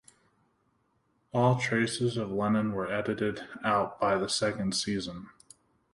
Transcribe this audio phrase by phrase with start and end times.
[1.31, 5.29] All traces of Lennon were edited out by the second season.